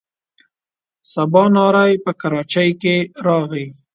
سباناری 1.13 1.93
په 2.03 2.11
کراچۍ 2.21 2.69
کې 2.81 2.95
راغی. 3.25 3.65